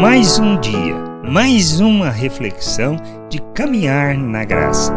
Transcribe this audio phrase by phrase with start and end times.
[0.00, 0.96] Mais um dia,
[1.30, 2.96] mais uma reflexão
[3.30, 4.92] de caminhar na graça.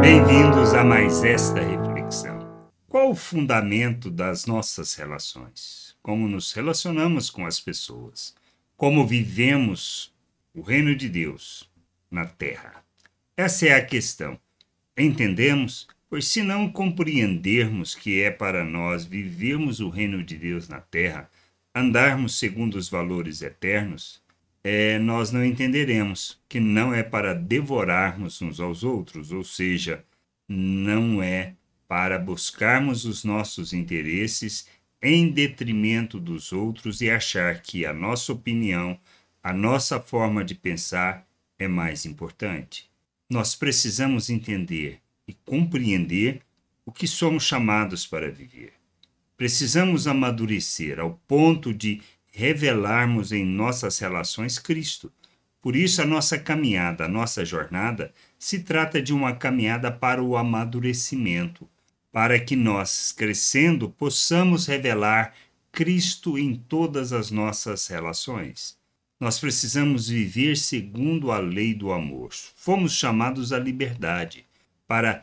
[0.00, 2.38] Bem-vindos a mais esta reflexão.
[2.88, 5.96] Qual o fundamento das nossas relações?
[6.00, 8.32] Como nos relacionamos com as pessoas?
[8.76, 10.14] Como vivemos
[10.54, 11.68] o reino de Deus
[12.08, 12.84] na terra?
[13.36, 14.38] Essa é a questão.
[14.96, 15.88] Entendemos?
[16.08, 21.28] Pois se não compreendermos que é para nós vivermos o reino de Deus na terra,
[21.74, 24.22] andarmos segundo os valores eternos,
[24.62, 30.04] é, nós não entenderemos que não é para devorarmos uns aos outros, ou seja,
[30.48, 31.54] não é
[31.86, 34.68] para buscarmos os nossos interesses
[35.00, 38.98] em detrimento dos outros e achar que a nossa opinião,
[39.42, 41.26] a nossa forma de pensar
[41.58, 42.90] é mais importante.
[43.30, 46.42] Nós precisamos entender e compreender
[46.84, 48.72] o que somos chamados para viver.
[49.36, 52.00] Precisamos amadurecer ao ponto de
[52.30, 55.12] revelarmos em nossas relações Cristo.
[55.60, 60.36] Por isso, a nossa caminhada, a nossa jornada, se trata de uma caminhada para o
[60.36, 61.68] amadurecimento,
[62.12, 65.34] para que nós, crescendo, possamos revelar
[65.72, 68.78] Cristo em todas as nossas relações.
[69.20, 72.30] Nós precisamos viver segundo a lei do amor.
[72.54, 74.46] Fomos chamados à liberdade
[74.86, 75.20] para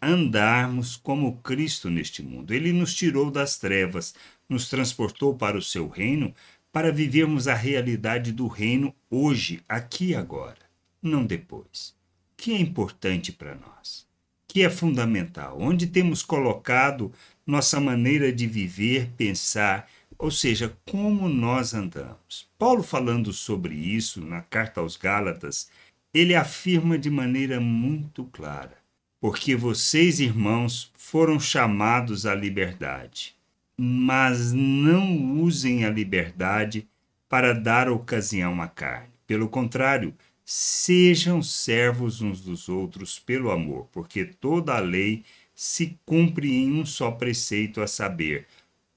[0.00, 2.52] andarmos como Cristo neste mundo.
[2.52, 4.14] Ele nos tirou das trevas,
[4.48, 6.34] nos transportou para o seu reino,
[6.72, 10.58] para vivermos a realidade do reino hoje, aqui e agora,
[11.02, 11.94] não depois.
[12.36, 14.06] Que é importante para nós,
[14.46, 17.12] que é fundamental, onde temos colocado
[17.46, 19.88] nossa maneira de viver, pensar,
[20.18, 22.48] ou seja, como nós andamos.
[22.58, 25.70] Paulo, falando sobre isso na carta aos Gálatas,
[26.12, 28.78] ele afirma de maneira muito clara
[29.20, 33.34] porque vocês, irmãos, foram chamados à liberdade.
[33.78, 36.88] Mas não usem a liberdade
[37.28, 39.12] para dar ocasião à carne.
[39.26, 45.22] Pelo contrário, sejam servos uns dos outros pelo amor, porque toda a lei
[45.54, 48.46] se cumpre em um só preceito, a saber: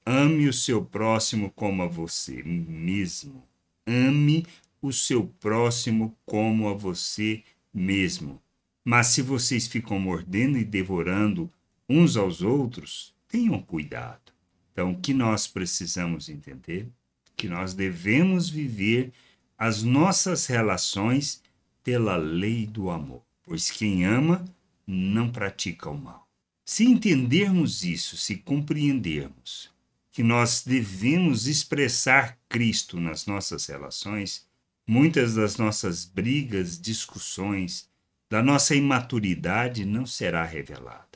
[0.06, 3.42] ame o seu próximo como a você mesmo.
[3.86, 4.46] Ame
[4.80, 7.42] o seu próximo como a você
[7.72, 8.40] mesmo.
[8.84, 11.50] Mas se vocês ficam mordendo e devorando
[11.88, 14.31] uns aos outros, tenham cuidado.
[14.72, 16.88] Então, o que nós precisamos entender?
[17.36, 19.12] Que nós devemos viver
[19.58, 21.42] as nossas relações
[21.84, 24.44] pela lei do amor, pois quem ama
[24.86, 26.28] não pratica o mal.
[26.64, 29.70] Se entendermos isso, se compreendermos
[30.10, 34.46] que nós devemos expressar Cristo nas nossas relações,
[34.86, 37.88] muitas das nossas brigas, discussões,
[38.28, 41.11] da nossa imaturidade não será revelada,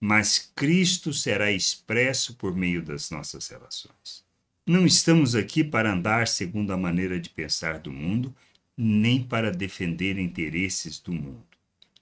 [0.00, 4.24] mas Cristo será expresso por meio das nossas relações.
[4.66, 8.34] Não estamos aqui para andar segundo a maneira de pensar do mundo,
[8.76, 11.44] nem para defender interesses do mundo.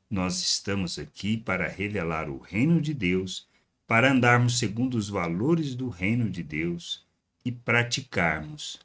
[0.08, 3.48] Nós estamos aqui para revelar o reino de Deus,
[3.86, 7.04] para andarmos segundo os valores do reino de Deus
[7.44, 8.78] e praticarmos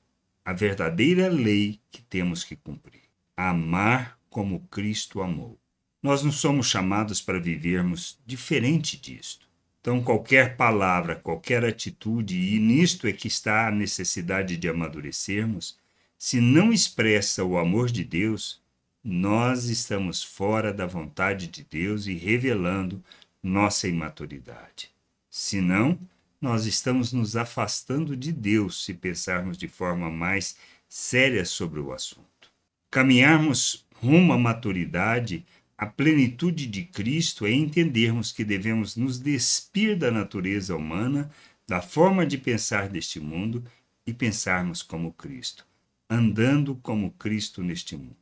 [0.44, 3.04] a verdadeira lei que temos que cumprir:
[3.38, 5.60] amar como Cristo amou.
[6.04, 9.48] Nós não somos chamados para vivermos diferente disto.
[9.80, 15.78] Então, qualquer palavra, qualquer atitude, e nisto é que está a necessidade de amadurecermos,
[16.18, 18.62] se não expressa o amor de Deus,
[19.04, 23.04] nós estamos fora da vontade de Deus e revelando
[23.42, 24.90] nossa imaturidade.
[25.30, 25.98] Se não,
[26.40, 32.52] nós estamos nos afastando de Deus se pensarmos de forma mais séria sobre o assunto.
[32.92, 35.46] Caminharmos rumo à maturidade
[35.78, 41.32] a plenitude de Cristo é entendermos que devemos nos despir da natureza humana,
[41.68, 43.64] da forma de pensar deste mundo
[44.06, 45.66] e pensarmos como Cristo,
[46.10, 48.16] andando como Cristo neste mundo.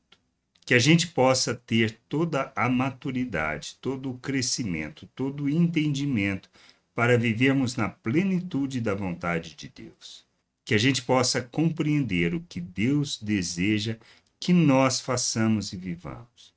[0.65, 6.49] Que a gente possa ter toda a maturidade, todo o crescimento, todo o entendimento
[6.95, 10.23] para vivermos na plenitude da vontade de Deus.
[10.63, 13.97] Que a gente possa compreender o que Deus deseja
[14.39, 16.51] que nós façamos e vivamos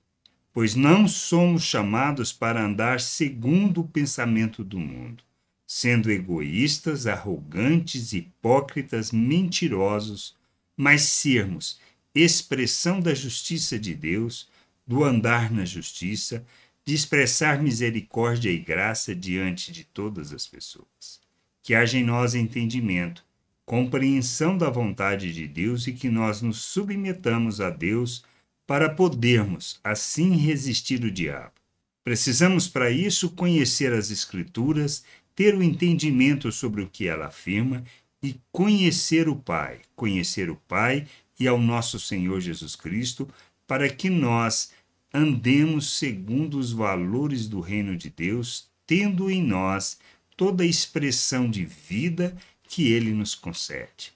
[0.55, 5.25] pois não somos chamados para andar segundo o pensamento do mundo,
[5.67, 10.37] sendo egoístas, arrogantes, hipócritas, mentirosos,
[10.77, 11.81] mas sermos
[12.15, 14.49] expressão da justiça de Deus,
[14.87, 16.47] do andar na justiça,
[16.85, 21.21] de expressar misericórdia e graça diante de todas as pessoas.
[21.65, 23.25] Que haja em nós entendimento,
[23.67, 28.23] compreensão da vontade de Deus e que nós nos submetamos a Deus
[28.67, 31.53] para podermos assim resistir o diabo.
[32.03, 37.83] Precisamos, para isso, conhecer as Escrituras, ter o entendimento sobre o que ela afirma
[38.23, 39.81] e conhecer o Pai.
[39.97, 41.07] Conhecer o Pai
[41.39, 43.29] e ao nosso Senhor Jesus Cristo,
[43.67, 44.71] para que nós
[45.13, 49.99] andemos segundo os valores do reino de Deus, tendo em nós
[50.37, 52.37] toda a expressão de vida
[52.69, 54.13] que ele nos concede.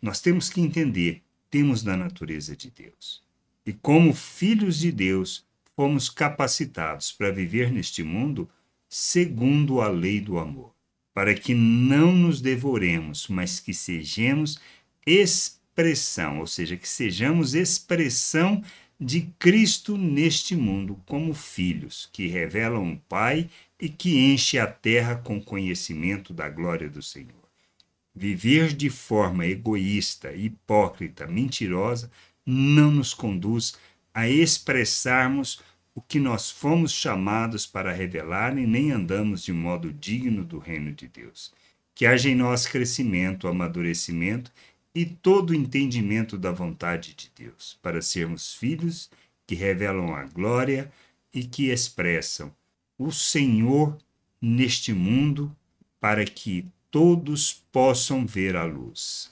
[0.00, 3.21] Nós temos que entender, temos da natureza de Deus.
[3.64, 8.48] E como filhos de Deus, fomos capacitados para viver neste mundo
[8.88, 10.74] segundo a lei do amor,
[11.14, 14.58] para que não nos devoremos, mas que sejamos
[15.06, 18.62] expressão, ou seja, que sejamos expressão
[19.00, 23.48] de Cristo neste mundo como filhos que revelam o Pai
[23.80, 27.42] e que enche a terra com conhecimento da glória do Senhor.
[28.14, 32.10] Viver de forma egoísta, hipócrita, mentirosa
[32.44, 33.74] não nos conduz
[34.12, 35.60] a expressarmos
[35.94, 40.92] o que nós fomos chamados para revelar e nem andamos de modo digno do reino
[40.92, 41.52] de Deus.
[41.94, 44.50] Que haja em nós crescimento, amadurecimento
[44.94, 49.10] e todo o entendimento da vontade de Deus, para sermos filhos
[49.46, 50.90] que revelam a glória
[51.32, 52.54] e que expressam
[52.98, 53.96] o Senhor
[54.40, 55.54] neste mundo,
[56.00, 59.31] para que todos possam ver a luz.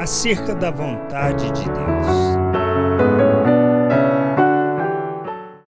[0.00, 2.39] acerca da vontade de Deus.